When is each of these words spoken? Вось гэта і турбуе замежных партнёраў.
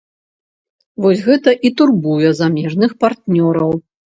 Вось 1.05 1.21
гэта 1.27 1.53
і 1.69 1.71
турбуе 1.83 2.33
замежных 2.41 2.91
партнёраў. 3.05 3.71